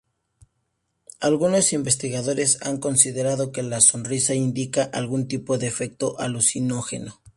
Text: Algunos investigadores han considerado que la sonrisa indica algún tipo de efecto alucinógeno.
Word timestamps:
Algunos 1.19 1.73
investigadores 1.73 2.57
han 2.63 2.79
considerado 2.79 3.51
que 3.51 3.61
la 3.61 3.81
sonrisa 3.81 4.33
indica 4.33 4.81
algún 4.85 5.27
tipo 5.27 5.59
de 5.59 5.67
efecto 5.67 6.19
alucinógeno. 6.19 7.21